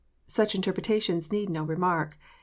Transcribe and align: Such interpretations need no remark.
Such 0.25 0.55
interpretations 0.55 1.31
need 1.31 1.51
no 1.51 1.61
remark. 1.63 2.17